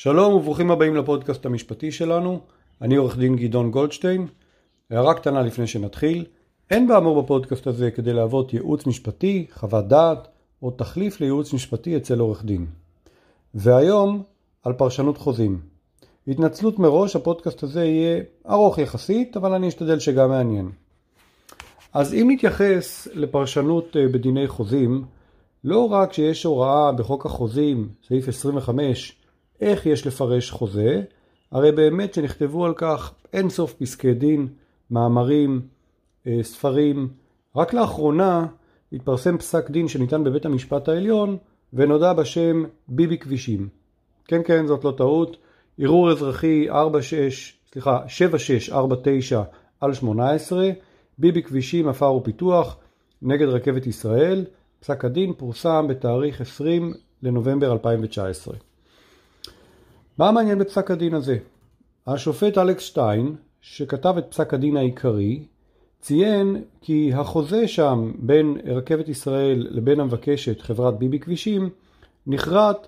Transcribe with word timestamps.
שלום 0.00 0.34
וברוכים 0.34 0.70
הבאים 0.70 0.96
לפודקאסט 0.96 1.46
המשפטי 1.46 1.92
שלנו, 1.92 2.40
אני 2.82 2.96
עורך 2.96 3.18
דין 3.18 3.36
גדעון 3.36 3.70
גולדשטיין. 3.70 4.26
הערה 4.90 5.14
קטנה 5.14 5.42
לפני 5.42 5.66
שנתחיל, 5.66 6.24
אין 6.70 6.88
באמור 6.88 7.22
בפודקאסט 7.22 7.66
הזה 7.66 7.90
כדי 7.90 8.12
להוות 8.12 8.54
ייעוץ 8.54 8.86
משפטי, 8.86 9.46
חוות 9.54 9.88
דעת 9.88 10.28
או 10.62 10.70
תחליף 10.70 11.20
לייעוץ 11.20 11.52
משפטי 11.52 11.96
אצל 11.96 12.18
עורך 12.18 12.44
דין. 12.44 12.66
והיום 13.54 14.22
על 14.62 14.72
פרשנות 14.72 15.18
חוזים. 15.18 15.60
התנצלות 16.28 16.78
מראש, 16.78 17.16
הפודקאסט 17.16 17.62
הזה 17.62 17.84
יהיה 17.84 18.22
ארוך 18.50 18.78
יחסית, 18.78 19.36
אבל 19.36 19.52
אני 19.52 19.68
אשתדל 19.68 19.98
שגם 19.98 20.28
מעניין. 20.28 20.70
אז 21.92 22.14
אם 22.14 22.28
נתייחס 22.30 23.08
לפרשנות 23.14 23.96
אה, 23.96 24.08
בדיני 24.08 24.48
חוזים, 24.48 25.04
לא 25.64 25.88
רק 25.92 26.12
שיש 26.12 26.44
הוראה 26.44 26.92
בחוק 26.92 27.26
החוזים, 27.26 27.88
סעיף 28.08 28.28
25, 28.28 29.17
איך 29.60 29.86
יש 29.86 30.06
לפרש 30.06 30.50
חוזה, 30.50 31.02
הרי 31.52 31.72
באמת 31.72 32.14
שנכתבו 32.14 32.64
על 32.64 32.74
כך 32.76 33.12
אין 33.32 33.48
סוף 33.48 33.72
פסקי 33.72 34.14
דין, 34.14 34.48
מאמרים, 34.90 35.60
אה, 36.26 36.38
ספרים. 36.42 37.08
רק 37.56 37.74
לאחרונה 37.74 38.46
התפרסם 38.92 39.38
פסק 39.38 39.70
דין 39.70 39.88
שניתן 39.88 40.24
בבית 40.24 40.46
המשפט 40.46 40.88
העליון 40.88 41.36
ונודע 41.72 42.12
בשם 42.12 42.64
ביבי 42.88 43.18
כבישים. 43.18 43.68
כן 44.24 44.40
כן 44.44 44.66
זאת 44.66 44.84
לא 44.84 44.94
טעות, 44.96 45.36
ערעור 45.78 46.10
אזרחי 46.10 46.70
46, 46.70 47.58
סליחה 47.72 48.00
7649 48.08 49.42
על 49.80 49.94
18, 49.94 50.70
ביבי 51.18 51.42
כבישים 51.42 51.88
עפר 51.88 52.14
ופיתוח 52.14 52.76
נגד 53.22 53.48
רכבת 53.48 53.86
ישראל, 53.86 54.44
פסק 54.80 55.04
הדין 55.04 55.32
פורסם 55.32 55.86
בתאריך 55.88 56.40
20 56.40 56.94
לנובמבר 57.22 57.72
2019. 57.72 58.54
מה 60.18 60.32
מעניין 60.32 60.58
בפסק 60.58 60.90
הדין 60.90 61.14
הזה? 61.14 61.38
השופט 62.06 62.58
אלכס 62.58 62.82
שטיין, 62.82 63.36
שכתב 63.60 64.14
את 64.18 64.26
פסק 64.30 64.54
הדין 64.54 64.76
העיקרי, 64.76 65.44
ציין 66.00 66.62
כי 66.80 67.10
החוזה 67.14 67.68
שם 67.68 68.12
בין 68.18 68.56
רכבת 68.64 69.08
ישראל 69.08 69.66
לבין 69.70 70.00
המבקשת 70.00 70.60
חברת 70.60 70.98
ביבי 70.98 71.18
כבישים 71.18 71.70
נכרת 72.26 72.86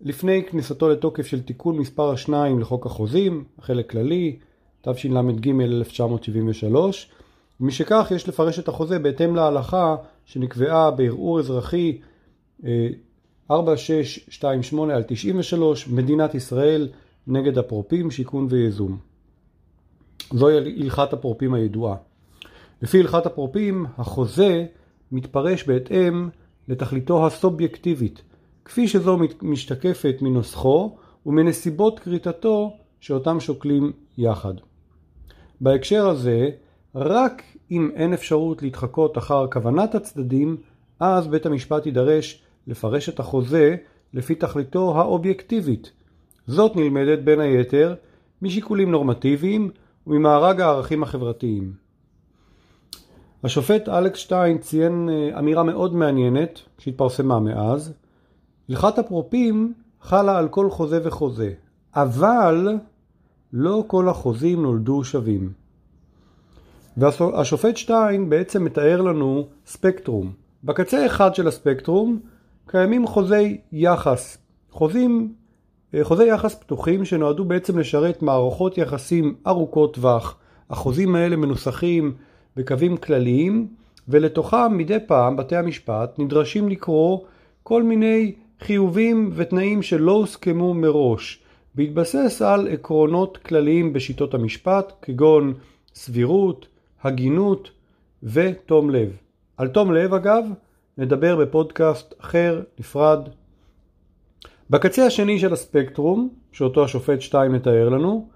לפני 0.00 0.44
כניסתו 0.44 0.88
לתוקף 0.88 1.26
של 1.26 1.42
תיקון 1.42 1.78
מספר 1.78 2.16
2 2.16 2.58
לחוק 2.58 2.86
החוזים, 2.86 3.44
החלק 3.58 3.90
כללי, 3.90 4.36
תשל"ג 4.82 5.48
1973, 5.60 7.10
ומשכך 7.60 8.12
יש 8.14 8.28
לפרש 8.28 8.58
את 8.58 8.68
החוזה 8.68 8.98
בהתאם 8.98 9.36
להלכה 9.36 9.96
שנקבעה 10.24 10.90
בערעור 10.90 11.38
אזרחי 11.38 11.98
אה, 12.64 12.88
4628 13.50 14.94
על 14.94 15.02
93, 15.06 15.88
מדינת 15.88 16.34
ישראל 16.34 16.88
נגד 17.26 17.58
הפרופים, 17.58 18.10
שיכון 18.10 18.46
וייזום. 18.50 18.98
זוהי 20.32 20.56
הלכת 20.56 21.12
הפרופים 21.12 21.54
הידועה. 21.54 21.96
לפי 22.82 23.00
הלכת 23.00 23.26
הפרופים, 23.26 23.86
החוזה 23.98 24.66
מתפרש 25.12 25.64
בהתאם 25.64 26.28
לתכליתו 26.68 27.26
הסובייקטיבית, 27.26 28.22
כפי 28.64 28.88
שזו 28.88 29.18
משתקפת 29.42 30.16
מנוסחו 30.20 30.96
ומנסיבות 31.26 31.98
כריתתו 31.98 32.76
שאותם 33.00 33.40
שוקלים 33.40 33.92
יחד. 34.18 34.54
בהקשר 35.60 36.08
הזה, 36.08 36.50
רק 36.94 37.42
אם 37.70 37.90
אין 37.94 38.12
אפשרות 38.12 38.62
להתחקות 38.62 39.18
אחר 39.18 39.46
כוונת 39.52 39.94
הצדדים, 39.94 40.56
אז 41.00 41.26
בית 41.28 41.46
המשפט 41.46 41.86
יידרש 41.86 42.42
לפרש 42.68 43.08
את 43.08 43.20
החוזה 43.20 43.76
לפי 44.14 44.34
תכליתו 44.34 44.98
האובייקטיבית. 44.98 45.92
זאת 46.46 46.76
נלמדת 46.76 47.18
בין 47.18 47.40
היתר 47.40 47.94
משיקולים 48.42 48.90
נורמטיביים 48.90 49.70
וממארג 50.06 50.60
הערכים 50.60 51.02
החברתיים. 51.02 51.72
השופט 53.44 53.88
אלכס 53.88 54.18
שטיין 54.18 54.58
ציין 54.58 55.08
אה, 55.12 55.38
אמירה 55.38 55.62
מאוד 55.62 55.94
מעניינת 55.94 56.60
שהתפרסמה 56.78 57.40
מאז. 57.40 57.92
הלכת 58.68 58.98
הפרופים 58.98 59.72
חלה 60.00 60.38
על 60.38 60.48
כל 60.48 60.70
חוזה 60.70 61.00
וחוזה, 61.02 61.52
אבל 61.94 62.76
לא 63.52 63.84
כל 63.86 64.08
החוזים 64.08 64.62
נולדו 64.62 65.04
שווים. 65.04 65.52
והשופט 66.96 67.76
שטיין 67.76 68.30
בעצם 68.30 68.64
מתאר 68.64 69.02
לנו 69.02 69.46
ספקטרום. 69.66 70.32
בקצה 70.64 71.06
אחד 71.06 71.34
של 71.34 71.48
הספקטרום 71.48 72.20
קיימים 72.70 73.06
חוזי 73.06 73.58
יחס, 73.72 74.38
חוזים, 74.70 75.32
אה, 75.94 76.04
חוזי 76.04 76.26
יחס 76.26 76.54
פתוחים 76.54 77.04
שנועדו 77.04 77.44
בעצם 77.44 77.78
לשרת 77.78 78.22
מערכות 78.22 78.78
יחסים 78.78 79.34
ארוכות 79.46 79.94
טווח. 79.94 80.36
החוזים 80.70 81.14
האלה 81.14 81.36
מנוסחים 81.36 82.14
בקווים 82.56 82.96
כלליים 82.96 83.68
ולתוכם 84.08 84.76
מדי 84.76 84.98
פעם 85.06 85.36
בתי 85.36 85.56
המשפט 85.56 86.18
נדרשים 86.18 86.68
לקרוא 86.68 87.18
כל 87.62 87.82
מיני 87.82 88.32
חיובים 88.60 89.30
ותנאים 89.34 89.82
שלא 89.82 90.12
הוסכמו 90.12 90.74
מראש 90.74 91.42
בהתבסס 91.74 92.42
על 92.42 92.68
עקרונות 92.68 93.36
כלליים 93.36 93.92
בשיטות 93.92 94.34
המשפט 94.34 94.92
כגון 95.02 95.54
סבירות, 95.94 96.66
הגינות 97.02 97.70
ותום 98.22 98.90
לב. 98.90 99.16
על 99.56 99.68
תום 99.68 99.92
לב 99.92 100.14
אגב 100.14 100.44
נדבר 100.98 101.36
בפודקאסט 101.36 102.14
אחר, 102.20 102.62
נפרד. 102.78 103.28
בקצה 104.70 105.06
השני 105.06 105.38
של 105.38 105.52
הספקטרום, 105.52 106.28
שאותו 106.52 106.84
השופט 106.84 107.20
שטיין 107.20 107.52
מתאר 107.52 107.88
לנו, 107.88 108.28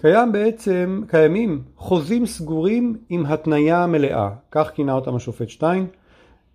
קיים 0.00 0.32
בעצם, 0.32 1.02
קיימים 1.08 1.62
חוזים 1.76 2.26
סגורים 2.26 2.96
עם 3.08 3.26
התניה 3.26 3.86
מלאה, 3.86 4.30
כך 4.50 4.70
כינה 4.74 4.92
אותם 4.92 5.14
השופט 5.16 5.48
שטיין. 5.48 5.86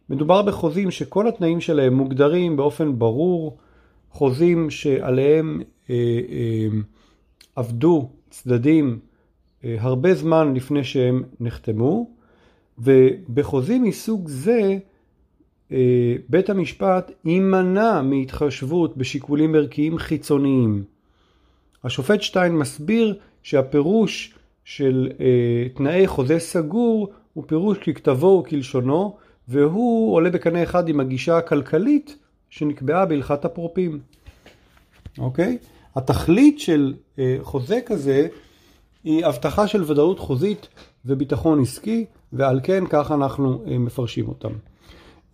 מדובר 0.09 0.41
בחוזים 0.41 0.91
שכל 0.91 1.27
התנאים 1.27 1.61
שלהם 1.61 1.93
מוגדרים 1.93 2.57
באופן 2.57 2.99
ברור, 2.99 3.57
חוזים 4.11 4.69
שעליהם 4.69 5.61
אה, 5.89 5.95
אה, 6.29 6.67
עבדו 7.55 8.09
צדדים 8.29 8.99
אה, 9.63 9.75
הרבה 9.79 10.13
זמן 10.13 10.53
לפני 10.53 10.83
שהם 10.83 11.23
נחתמו, 11.39 12.09
ובחוזים 12.79 13.83
מסוג 13.83 14.27
זה 14.27 14.77
בית 16.29 16.49
המשפט 16.49 17.11
יימנע 17.25 18.01
מהתחשבות 18.01 18.97
בשיקולים 18.97 19.55
ערכיים 19.55 19.97
חיצוניים. 19.97 20.83
השופט 21.83 22.21
שטיין 22.21 22.57
מסביר 22.57 23.17
שהפירוש 23.43 24.33
של 24.63 25.09
אה, 25.19 25.69
תנאי 25.75 26.07
חוזה 26.07 26.39
סגור 26.39 27.09
הוא 27.33 27.43
פירוש 27.47 27.77
ככתבו 27.77 28.43
וכלשונו 28.45 29.17
והוא 29.47 30.15
עולה 30.15 30.29
בקנה 30.29 30.63
אחד 30.63 30.89
עם 30.89 30.99
הגישה 30.99 31.37
הכלכלית 31.37 32.17
שנקבעה 32.49 33.05
בהלכת 33.05 33.45
הפרופים. 33.45 33.99
אוקיי? 35.17 35.57
התכלית 35.95 36.59
של 36.59 36.93
אה, 37.19 37.37
חוזה 37.41 37.79
כזה 37.85 38.27
היא 39.03 39.25
הבטחה 39.25 39.67
של 39.67 39.91
ודאות 39.91 40.19
חוזית 40.19 40.67
וביטחון 41.05 41.61
עסקי 41.61 42.05
ועל 42.33 42.59
כן 42.63 42.83
כך 42.89 43.11
אנחנו 43.11 43.63
אה, 43.67 43.77
מפרשים 43.77 44.27
אותם. 44.27 44.51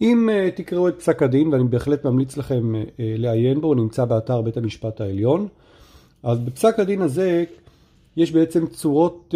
אם 0.01 0.29
uh, 0.29 0.57
תקראו 0.57 0.87
את 0.87 0.99
פסק 0.99 1.23
הדין, 1.23 1.53
ואני 1.53 1.63
בהחלט 1.63 2.05
ממליץ 2.05 2.37
לכם 2.37 2.75
uh, 2.75 2.79
לעיין 2.97 3.61
בו, 3.61 3.67
הוא 3.67 3.75
נמצא 3.75 4.05
באתר 4.05 4.41
בית 4.41 4.57
המשפט 4.57 5.01
העליון, 5.01 5.47
אז 6.23 6.39
בפסק 6.39 6.79
הדין 6.79 7.01
הזה 7.01 7.43
יש 8.17 8.31
בעצם 8.31 8.67
צורות 8.67 9.33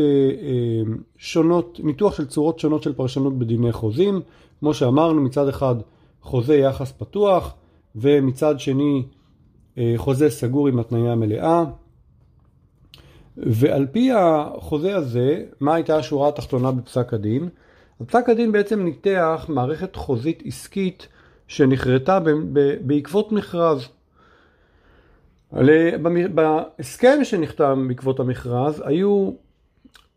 שונות, 1.18 1.80
ניתוח 1.84 2.18
של 2.18 2.26
צורות 2.26 2.60
שונות 2.60 2.84
של 2.84 2.94
פרשנות 2.94 3.40
בדיני 3.40 3.72
חוזים, 3.72 4.22
כמו 4.60 4.74
שאמרנו 4.74 5.22
מצד 5.22 5.48
אחד 5.48 5.76
חוזה 6.22 6.56
יחס 6.56 6.92
פתוח, 6.92 7.54
ומצד 7.96 8.60
שני 8.60 9.04
חוזה 9.98 10.30
סגור 10.30 10.68
עם 10.68 10.80
התניה 10.80 11.16
מלאה. 11.16 11.64
ועל 13.38 13.88
פי 13.92 14.12
החוזה 14.12 14.96
הזה, 14.96 15.44
מה 15.60 15.74
הייתה 15.74 15.96
השורה 15.96 16.30
התחתונה 16.30 16.72
בפסק 16.72 17.14
הדין? 17.14 17.50
פסק 18.08 18.30
הדין 18.30 18.52
בעצם 18.52 18.84
ניתח 18.84 19.46
מערכת 19.50 19.96
חוזית 19.96 20.44
עסקית 20.46 21.08
שנכרתה 21.48 22.20
בעקבות 22.82 23.32
מכרז. 23.32 23.88
בהסכם 26.34 27.24
שנחתם 27.24 27.88
בעקבות 27.88 28.20
המכרז 28.20 28.84
היו 28.86 29.32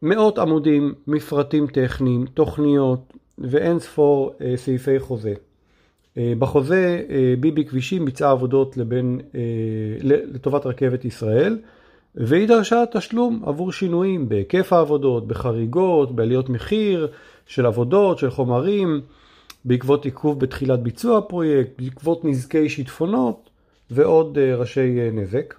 מאות 0.03 0.39
עמודים, 0.39 0.95
מפרטים 1.07 1.67
טכניים, 1.67 2.27
תוכניות 2.35 3.13
ואין 3.39 3.79
ספור 3.79 4.33
אה, 4.41 4.57
סעיפי 4.57 4.99
חוזה. 4.99 5.35
אה, 6.19 6.33
בחוזה 6.39 7.03
אה, 7.11 7.35
ביבי 7.41 7.65
כבישים 7.65 8.05
ביצעה 8.05 8.31
עבודות 8.31 8.77
לבין, 8.77 9.21
לטובת 10.03 10.67
רכבת 10.67 11.05
ישראל 11.05 11.59
והיא 12.15 12.49
דרשה 12.49 12.85
תשלום 12.93 13.43
עבור 13.47 13.73
שינויים 13.73 14.29
בהיקף 14.29 14.73
העבודות, 14.73 15.29
בחריגות, 15.29 16.17
בעליות 16.17 16.49
מחיר, 16.49 17.09
של 17.47 17.67
עבודות, 17.67 18.19
של 18.19 18.31
חומרים, 18.31 19.01
בעקבות 19.65 20.05
עיכוב 20.05 20.41
בתחילת 20.41 20.83
ביצוע 20.83 21.19
הפרויקט, 21.19 21.71
בעקבות 21.79 22.25
נזקי 22.25 22.69
שיטפונות 22.69 23.51
ועוד 23.91 24.39
אה, 24.39 24.57
ראשי 24.57 25.01
אה, 25.01 25.11
נזק. 25.13 25.55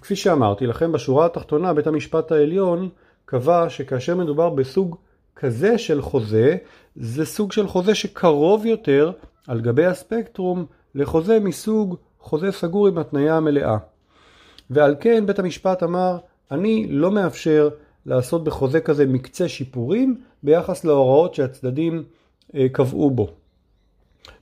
כפי 0.00 0.16
שאמרתי 0.16 0.66
לכם, 0.66 0.92
בשורה 0.92 1.26
התחתונה 1.26 1.74
בית 1.74 1.86
המשפט 1.86 2.32
העליון 2.32 2.88
קבע 3.24 3.66
שכאשר 3.68 4.16
מדובר 4.16 4.50
בסוג 4.50 4.96
כזה 5.36 5.78
של 5.78 6.02
חוזה, 6.02 6.56
זה 6.96 7.24
סוג 7.26 7.52
של 7.52 7.68
חוזה 7.68 7.94
שקרוב 7.94 8.66
יותר 8.66 9.12
על 9.48 9.60
גבי 9.60 9.86
הספקטרום 9.86 10.66
לחוזה 10.94 11.40
מסוג 11.40 11.96
חוזה 12.20 12.52
סגור 12.52 12.88
עם 12.88 12.98
התניה 12.98 13.36
המלאה. 13.36 13.76
ועל 14.70 14.96
כן 15.00 15.26
בית 15.26 15.38
המשפט 15.38 15.82
אמר, 15.82 16.18
אני 16.50 16.86
לא 16.90 17.10
מאפשר 17.10 17.68
לעשות 18.06 18.44
בחוזה 18.44 18.80
כזה 18.80 19.06
מקצה 19.06 19.48
שיפורים 19.48 20.20
ביחס 20.42 20.84
להוראות 20.84 21.34
שהצדדים 21.34 22.02
אה, 22.54 22.66
קבעו 22.72 23.10
בו. 23.10 23.28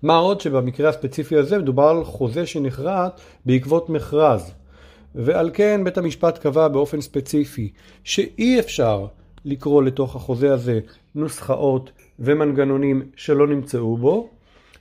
מה 0.02 0.16
עוד 0.16 0.40
שבמקרה 0.40 0.88
הספציפי 0.88 1.36
הזה 1.36 1.58
מדובר 1.58 1.88
על 1.88 2.04
חוזה 2.04 2.46
שנחרט 2.46 3.20
בעקבות 3.46 3.88
מכרז. 3.88 4.52
ועל 5.14 5.50
כן 5.54 5.84
בית 5.84 5.98
המשפט 5.98 6.38
קבע 6.38 6.68
באופן 6.68 7.00
ספציפי 7.00 7.72
שאי 8.04 8.60
אפשר 8.60 9.06
לקרוא 9.44 9.82
לתוך 9.82 10.16
החוזה 10.16 10.52
הזה 10.52 10.80
נוסחאות 11.14 11.90
ומנגנונים 12.18 13.02
שלא 13.16 13.46
נמצאו 13.46 13.96
בו, 13.96 14.28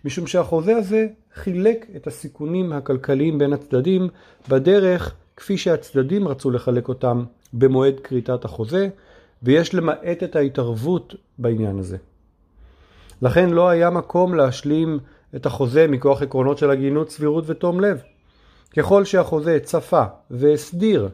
משום 0.05 0.27
שהחוזה 0.27 0.75
הזה 0.75 1.07
חילק 1.33 1.85
את 1.95 2.07
הסיכונים 2.07 2.73
הכלכליים 2.73 3.37
בין 3.37 3.53
הצדדים 3.53 4.07
בדרך 4.49 5.15
כפי 5.39 5.57
שהצדדים 5.57 6.27
רצו 6.27 6.51
לחלק 6.51 6.87
אותם 6.87 7.23
במועד 7.53 7.99
כריתת 7.99 8.45
החוזה, 8.45 8.89
ויש 9.43 9.73
למעט 9.73 10.23
את 10.23 10.35
ההתערבות 10.35 11.15
בעניין 11.37 11.79
הזה. 11.79 11.97
לכן 13.21 13.49
לא 13.49 13.69
היה 13.69 13.89
מקום 13.89 14.35
להשלים 14.35 14.99
את 15.35 15.45
החוזה 15.45 15.87
מכוח 15.87 16.21
עקרונות 16.21 16.57
של 16.57 16.69
הגינות, 16.71 17.09
סבירות 17.09 17.43
ותום 17.47 17.79
לב. 17.79 18.01
ככל 18.77 19.05
שהחוזה 19.05 19.59
צפה 19.63 20.03
והסדיר 20.31 21.09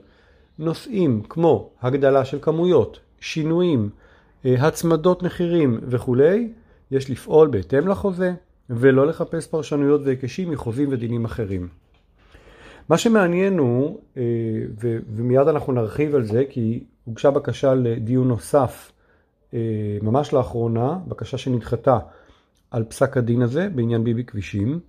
נושאים 0.59 1.21
כמו 1.29 1.69
הגדלה 1.81 2.25
של 2.25 2.37
כמויות, 2.41 2.99
שינויים, 3.19 3.89
אה, 4.45 4.67
הצמדות 4.67 5.23
מחירים 5.23 5.79
וכולי, 5.83 6.49
יש 6.91 7.09
לפעול 7.09 7.47
בהתאם 7.47 7.87
לחוזה 7.87 8.33
ולא 8.69 9.07
לחפש 9.07 9.47
פרשנויות 9.47 10.01
והיקשים 10.05 10.49
מחוזים 10.51 10.89
ודינים 10.91 11.25
אחרים. 11.25 11.84
מה 12.89 12.97
שמעניין 12.97 13.57
הוא, 13.57 13.99
אה, 14.17 14.21
ומיד 15.15 15.47
אנחנו 15.47 15.73
נרחיב 15.73 16.15
על 16.15 16.23
זה, 16.23 16.43
כי 16.49 16.83
הוגשה 17.05 17.31
בקשה 17.31 17.73
לדיון 17.73 18.27
נוסף 18.27 18.91
אה, 19.53 19.59
ממש 20.01 20.33
לאחרונה, 20.33 20.97
בקשה 21.07 21.37
שנדחתה 21.37 21.97
על 22.71 22.83
פסק 22.83 23.17
הדין 23.17 23.41
הזה 23.41 23.69
בעניין 23.75 24.03
ביבי 24.03 24.23
כבישים. 24.23 24.79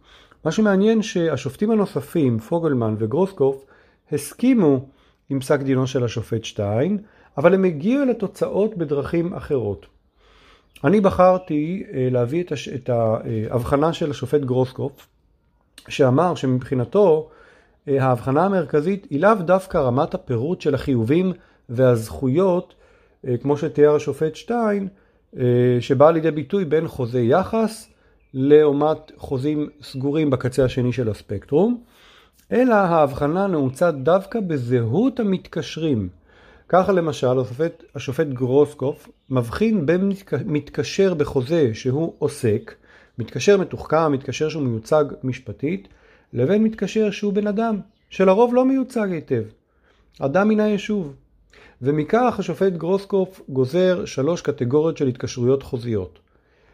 מה 0.44 0.52
שמעניין 0.52 1.02
שהשופטים 1.02 1.70
הנוספים, 1.70 2.38
פוגלמן 2.38 2.94
וגרוסקוף, 2.98 3.66
הסכימו 4.12 4.88
עם 5.30 5.40
פסק 5.40 5.60
דינו 5.60 5.86
של 5.86 6.04
השופט 6.04 6.44
שטיין, 6.44 6.98
אבל 7.38 7.54
הם 7.54 7.64
הגיעו 7.64 8.04
לתוצאות 8.04 8.76
בדרכים 8.76 9.34
אחרות. 9.34 9.86
אני 10.84 11.00
בחרתי 11.00 11.84
אה, 11.92 12.08
להביא 12.10 12.44
את 12.74 12.88
ההבחנה 12.88 13.92
של 13.92 14.10
השופט 14.10 14.40
גרוסקוף, 14.40 15.08
שאמר 15.88 16.34
שמבחינתו 16.34 17.30
ההבחנה 17.88 18.44
המרכזית 18.44 19.06
היא 19.10 19.20
לאו 19.20 19.34
דווקא 19.34 19.78
רמת 19.78 20.14
הפירוט 20.14 20.60
של 20.60 20.74
החיובים 20.74 21.32
והזכויות, 21.68 22.74
אה, 23.26 23.36
כמו 23.36 23.56
שתיאר 23.56 23.94
השופט 23.94 24.36
שטיין, 24.36 24.88
שבאה 25.80 26.10
לידי 26.10 26.30
ביטוי 26.30 26.64
בין 26.64 26.88
חוזי 26.88 27.26
יחס 27.26 27.88
לעומת 28.34 29.12
חוזים 29.16 29.68
סגורים 29.82 30.30
בקצה 30.30 30.64
השני 30.64 30.92
של 30.92 31.08
הספקטרום, 31.08 31.82
אלא 32.52 32.74
ההבחנה 32.74 33.46
נעוצה 33.46 33.90
דווקא 33.90 34.40
בזהות 34.40 35.20
המתקשרים. 35.20 36.08
ככה 36.68 36.92
למשל 36.92 37.38
השופט, 37.40 37.82
השופט 37.94 38.26
גרוסקוף 38.26 39.08
מבחין 39.30 39.86
בין 39.86 40.12
מתקשר 40.44 41.14
בחוזה 41.14 41.70
שהוא 41.74 42.14
עוסק, 42.18 42.74
מתקשר 43.18 43.56
מתוחכם, 43.56 44.12
מתקשר 44.12 44.48
שהוא 44.48 44.62
מיוצג 44.62 45.04
משפטית, 45.24 45.88
לבין 46.32 46.62
מתקשר 46.62 47.10
שהוא 47.10 47.32
בן 47.32 47.46
אדם, 47.46 47.80
שלרוב 48.10 48.54
לא 48.54 48.64
מיוצג 48.64 49.08
היטב. 49.12 49.42
אדם 50.20 50.48
מן 50.48 50.60
היישוב. 50.60 51.14
ומכך 51.82 52.36
השופט 52.38 52.72
גרוסקוף 52.72 53.40
גוזר 53.48 54.04
שלוש 54.04 54.42
קטגוריות 54.42 54.96
של 54.96 55.06
התקשרויות 55.06 55.62
חוזיות. 55.62 56.18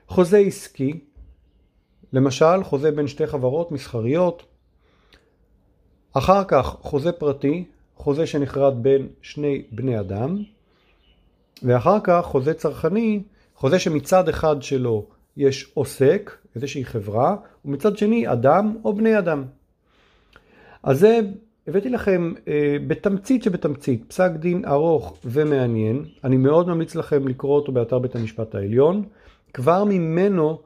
חוזה 0.08 0.38
עסקי, 0.38 1.00
למשל 2.12 2.64
חוזה 2.64 2.90
בין 2.90 3.06
שתי 3.06 3.26
חברות 3.26 3.72
מסחריות, 3.72 4.42
אחר 6.12 6.44
כך 6.48 6.66
חוזה 6.66 7.12
פרטי, 7.12 7.64
חוזה 7.96 8.26
שנכרת 8.26 8.76
בין 8.76 9.08
שני 9.22 9.62
בני 9.72 10.00
אדם, 10.00 10.42
ואחר 11.62 11.98
כך 12.04 12.24
חוזה 12.24 12.54
צרכני, 12.54 13.22
חוזה 13.56 13.78
שמצד 13.78 14.28
אחד 14.28 14.62
שלו 14.62 15.06
יש 15.36 15.72
עוסק, 15.74 16.36
איזושהי 16.54 16.84
חברה, 16.84 17.36
ומצד 17.64 17.96
שני 17.96 18.32
אדם 18.32 18.76
או 18.84 18.92
בני 18.92 19.18
אדם. 19.18 19.44
אז 20.82 20.98
זה 20.98 21.20
הבאתי 21.66 21.88
לכם 21.88 22.32
אה, 22.48 22.76
בתמצית 22.86 23.42
שבתמצית 23.42 24.04
פסק 24.08 24.30
דין 24.30 24.64
ארוך 24.64 25.18
ומעניין, 25.24 26.04
אני 26.24 26.36
מאוד 26.36 26.68
ממליץ 26.68 26.94
לכם 26.94 27.28
לקרוא 27.28 27.56
אותו 27.56 27.72
באתר 27.72 27.98
בית 27.98 28.16
המשפט 28.16 28.54
העליון, 28.54 29.04
כבר 29.54 29.84
ממנו 29.84 30.58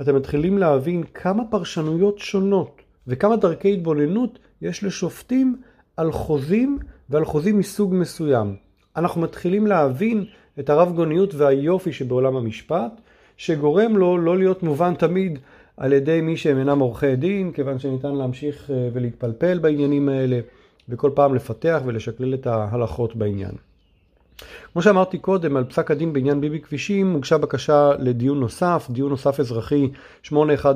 אתם 0.00 0.16
מתחילים 0.16 0.58
להבין 0.58 1.02
כמה 1.14 1.42
פרשנויות 1.50 2.18
שונות 2.18 2.82
וכמה 3.06 3.36
דרכי 3.36 3.72
התבוננות 3.72 4.38
יש 4.62 4.84
לשופטים 4.84 5.56
על 5.96 6.12
חוזים 6.12 6.78
ועל 7.08 7.24
חוזים 7.24 7.58
מסוג 7.58 7.94
מסוים. 7.94 8.56
אנחנו 8.96 9.20
מתחילים 9.20 9.66
להבין 9.66 10.24
את 10.58 10.70
הרב 10.70 10.92
גוניות 10.94 11.34
והיופי 11.34 11.92
שבעולם 11.92 12.36
המשפט, 12.36 13.00
שגורם 13.36 13.96
לו 13.96 14.18
לא 14.18 14.38
להיות 14.38 14.62
מובן 14.62 14.94
תמיד 14.94 15.38
על 15.76 15.92
ידי 15.92 16.20
מי 16.20 16.36
שהם 16.36 16.58
אינם 16.58 16.78
עורכי 16.78 17.16
דין, 17.16 17.52
כיוון 17.52 17.78
שניתן 17.78 18.14
להמשיך 18.14 18.70
אה, 18.70 18.88
ולהתפלפל 18.92 19.58
בעניינים 19.58 20.08
האלה, 20.08 20.40
וכל 20.88 21.10
פעם 21.14 21.34
לפתח 21.34 21.82
ולשקלל 21.86 22.34
את 22.34 22.46
ההלכות 22.46 23.16
בעניין. 23.16 23.52
כמו 24.72 24.82
שאמרתי 24.82 25.18
קודם, 25.18 25.56
על 25.56 25.64
פסק 25.64 25.90
הדין 25.90 26.12
בעניין 26.12 26.40
ביבי 26.40 26.60
כבישים 26.60 27.12
הוגשה 27.12 27.38
בקשה 27.38 27.92
לדיון 27.98 28.40
נוסף, 28.40 28.86
דיון 28.90 29.10
נוסף 29.10 29.40
אזרחי 29.40 29.88
8100 30.22 30.72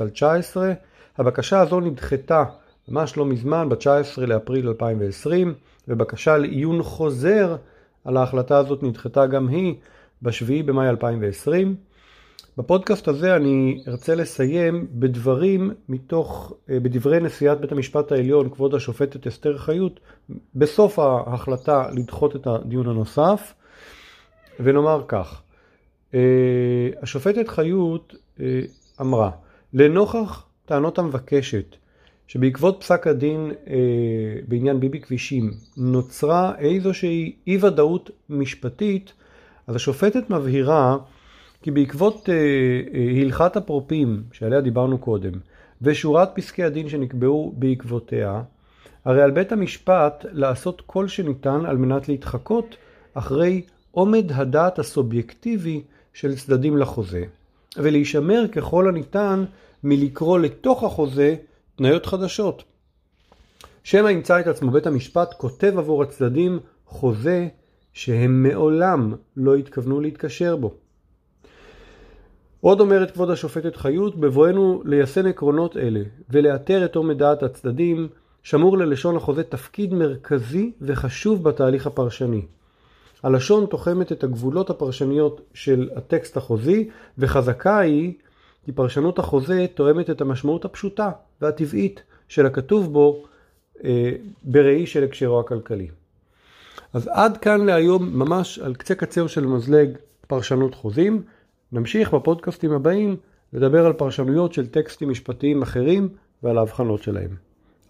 על 0.00 0.08
19. 0.10 0.72
הבקשה 1.18 1.60
הזו 1.60 1.80
נדחתה 1.80 2.44
ממש 2.88 3.16
לא 3.16 3.24
מזמן, 3.26 3.68
ב-19 3.68 4.20
לאפריל 4.20 4.68
2020, 4.68 5.54
ובקשה 5.88 6.36
לעיון 6.36 6.82
חוזר 6.82 7.56
על 8.04 8.16
ההחלטה 8.16 8.58
הזאת 8.58 8.82
נדחתה 8.82 9.26
גם 9.26 9.48
היא 9.48 9.74
ב-7 10.22 10.62
במאי 10.64 10.88
2020. 10.88 11.87
בפודקאסט 12.58 13.08
הזה 13.08 13.36
אני 13.36 13.82
ארצה 13.88 14.14
לסיים 14.14 14.86
בדברים 14.90 15.70
מתוך, 15.88 16.52
אה, 16.70 16.80
בדברי 16.80 17.20
נשיאת 17.20 17.60
בית 17.60 17.72
המשפט 17.72 18.12
העליון, 18.12 18.50
כבוד 18.50 18.74
השופטת 18.74 19.26
אסתר 19.26 19.58
חיות, 19.58 20.00
בסוף 20.54 20.98
ההחלטה 20.98 21.88
לדחות 21.92 22.36
את 22.36 22.46
הדיון 22.46 22.88
הנוסף, 22.88 23.54
ונאמר 24.60 25.02
כך, 25.08 25.42
אה, 26.14 26.20
השופטת 27.02 27.48
חיות 27.48 28.14
אה, 28.40 28.60
אמרה, 29.00 29.30
לנוכח 29.74 30.46
טענות 30.64 30.98
המבקשת 30.98 31.76
שבעקבות 32.26 32.76
פסק 32.80 33.06
הדין 33.06 33.52
אה, 33.68 33.74
בעניין 34.48 34.80
ביבי 34.80 35.00
כבישים 35.00 35.50
נוצרה 35.76 36.52
איזושהי 36.58 37.36
אי 37.46 37.58
ודאות 37.64 38.10
משפטית, 38.28 39.12
אז 39.66 39.76
השופטת 39.76 40.30
מבהירה 40.30 40.96
כי 41.62 41.70
בעקבות 41.70 42.28
אה, 42.28 42.34
אה, 42.34 43.22
הלכת 43.22 43.56
אפרופים 43.56 44.22
שעליה 44.32 44.60
דיברנו 44.60 44.98
קודם 44.98 45.32
ושורת 45.82 46.30
פסקי 46.34 46.64
הדין 46.64 46.88
שנקבעו 46.88 47.54
בעקבותיה, 47.56 48.42
הרי 49.04 49.22
על 49.22 49.30
בית 49.30 49.52
המשפט 49.52 50.26
לעשות 50.32 50.82
כל 50.86 51.08
שניתן 51.08 51.66
על 51.66 51.76
מנת 51.76 52.08
להתחקות 52.08 52.76
אחרי 53.14 53.62
עומד 53.90 54.32
הדעת 54.32 54.78
הסובייקטיבי 54.78 55.82
של 56.14 56.36
צדדים 56.36 56.76
לחוזה, 56.76 57.24
ולהישמר 57.76 58.44
ככל 58.52 58.88
הניתן 58.88 59.44
מלקרוא 59.84 60.38
לתוך 60.38 60.84
החוזה 60.84 61.36
תניות 61.76 62.06
חדשות. 62.06 62.64
שמא 63.84 64.08
ימצא 64.08 64.40
את 64.40 64.46
עצמו 64.46 64.70
בית 64.70 64.86
המשפט 64.86 65.34
כותב 65.34 65.74
עבור 65.78 66.02
הצדדים 66.02 66.58
חוזה 66.86 67.48
שהם 67.92 68.42
מעולם 68.42 69.14
לא 69.36 69.56
התכוונו 69.56 70.00
להתקשר 70.00 70.56
בו. 70.56 70.74
עוד 72.60 72.80
אומרת 72.80 73.10
כבוד 73.10 73.30
השופטת 73.30 73.76
חיות, 73.76 74.16
בבואנו 74.16 74.82
ליישם 74.84 75.26
עקרונות 75.26 75.76
אלה 75.76 76.00
ולאתר 76.30 76.84
את 76.84 76.96
עומד 76.96 77.18
דעת 77.18 77.42
הצדדים, 77.42 78.08
שמור 78.42 78.78
ללשון 78.78 79.16
החוזה 79.16 79.42
תפקיד 79.42 79.94
מרכזי 79.94 80.72
וחשוב 80.80 81.44
בתהליך 81.44 81.86
הפרשני. 81.86 82.42
הלשון 83.22 83.66
תוחמת 83.66 84.12
את 84.12 84.24
הגבולות 84.24 84.70
הפרשניות 84.70 85.40
של 85.54 85.88
הטקסט 85.96 86.36
החוזי, 86.36 86.88
וחזקה 87.18 87.78
היא 87.78 88.12
כי 88.64 88.72
פרשנות 88.72 89.18
החוזה 89.18 89.66
תואמת 89.74 90.10
את 90.10 90.20
המשמעות 90.20 90.64
הפשוטה 90.64 91.10
והטבעית 91.40 92.02
של 92.28 92.46
הכתוב 92.46 92.92
בו 92.92 93.24
אה, 93.84 94.12
בראי 94.42 94.86
של 94.86 95.04
הקשרו 95.04 95.40
הכלכלי. 95.40 95.88
אז 96.92 97.08
עד 97.12 97.36
כאן 97.36 97.66
להיום 97.66 98.18
ממש 98.18 98.58
על 98.58 98.74
קצה 98.74 98.94
קצהו 98.94 99.28
של 99.28 99.46
מזלג 99.46 99.88
פרשנות 100.26 100.74
חוזים. 100.74 101.22
נמשיך 101.72 102.14
בפודקאסטים 102.14 102.72
הבאים 102.72 103.16
לדבר 103.52 103.86
על 103.86 103.92
פרשנויות 103.92 104.52
של 104.52 104.66
טקסטים 104.66 105.10
משפטיים 105.10 105.62
אחרים 105.62 106.08
ועל 106.42 106.58
ההבחנות 106.58 107.02
שלהם. 107.02 107.30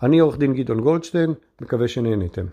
אני 0.02 0.18
עורך 0.18 0.38
דין 0.38 0.54
גדעון 0.54 0.80
גולדשטיין, 0.80 1.34
מקווה 1.60 1.88
שנהניתם. 1.88 2.46